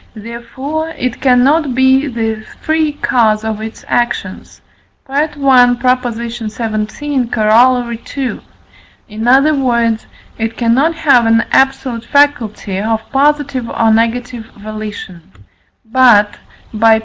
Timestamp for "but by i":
15.85-16.99